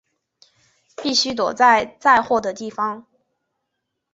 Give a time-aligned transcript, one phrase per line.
[0.95, 3.05] 必须躲在载货的地方